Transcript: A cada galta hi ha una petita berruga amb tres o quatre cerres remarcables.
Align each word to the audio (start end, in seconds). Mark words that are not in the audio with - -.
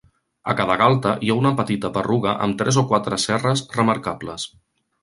A 0.53 0.55
cada 0.61 0.77
galta 0.81 1.11
hi 1.25 1.29
ha 1.33 1.35
una 1.41 1.51
petita 1.61 1.93
berruga 1.99 2.35
amb 2.47 2.59
tres 2.63 2.81
o 2.85 2.87
quatre 2.95 3.25
cerres 3.27 3.67
remarcables. 3.79 4.53